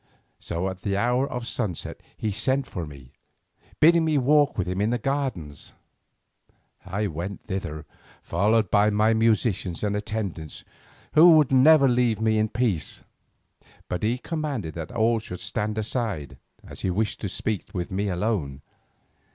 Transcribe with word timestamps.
So 0.39 0.67
at 0.67 0.81
the 0.81 0.97
hour 0.97 1.29
of 1.31 1.45
sunset 1.45 2.01
he 2.17 2.31
sent 2.31 2.65
for 2.65 2.87
me, 2.87 3.11
bidding 3.79 4.03
me 4.03 4.17
walk 4.17 4.57
with 4.57 4.67
him 4.67 4.81
in 4.81 4.89
the 4.89 4.97
gardens. 4.97 5.73
I 6.83 7.05
went 7.05 7.41
thither, 7.43 7.85
followed 8.23 8.71
by 8.71 8.89
my 8.89 9.13
musicians 9.13 9.83
and 9.83 9.95
attendants, 9.95 10.63
who 11.13 11.33
would 11.33 11.51
never 11.51 11.87
leave 11.87 12.19
me 12.19 12.39
in 12.39 12.49
peace, 12.49 13.03
but 13.87 14.01
he 14.01 14.17
commanded 14.17 14.73
that 14.73 14.89
all 14.91 15.19
should 15.19 15.39
stand 15.39 15.77
aside, 15.77 16.39
as 16.63 16.81
he 16.81 16.89
wished 16.89 17.21
to 17.21 17.29
speak 17.29 17.65
with 17.71 17.91
me 17.91 18.07
alone. 18.09 18.63